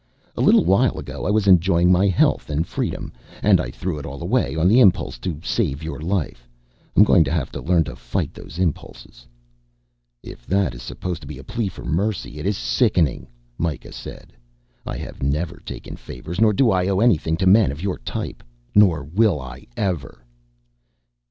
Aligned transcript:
"A 0.35 0.41
little 0.41 0.65
while 0.65 0.97
ago 0.97 1.27
I 1.27 1.29
was 1.29 1.45
enjoying 1.45 1.91
my 1.91 2.07
health 2.07 2.49
and 2.49 2.65
freedom 2.65 3.13
and 3.43 3.61
I 3.61 3.69
threw 3.69 3.99
it 3.99 4.05
all 4.07 4.19
away 4.23 4.55
on 4.55 4.67
the 4.67 4.79
impulse 4.79 5.19
to 5.19 5.39
save 5.43 5.83
your 5.83 5.99
life. 6.01 6.49
I'm 6.97 7.03
going 7.03 7.23
to 7.25 7.31
have 7.31 7.51
to 7.51 7.61
learn 7.61 7.83
to 7.83 7.95
fight 7.95 8.33
those 8.33 8.57
impulses." 8.57 9.27
"If 10.23 10.47
that 10.47 10.73
is 10.73 10.81
supposed 10.81 11.21
to 11.21 11.27
be 11.27 11.37
a 11.37 11.43
plea 11.43 11.67
for 11.67 11.85
mercy, 11.85 12.39
it 12.39 12.47
is 12.47 12.57
sickening," 12.57 13.27
Mikah 13.59 13.93
said. 13.93 14.33
"I 14.87 14.97
have 14.97 15.21
never 15.21 15.61
taken 15.63 15.95
favors 15.95 16.41
nor 16.41 16.51
do 16.51 16.71
I 16.71 16.87
owe 16.87 16.99
anything 16.99 17.37
to 17.37 17.45
men 17.45 17.71
of 17.71 17.83
your 17.83 17.99
type. 17.99 18.41
Nor 18.73 19.03
will 19.03 19.39
I 19.39 19.67
ever." 19.77 20.25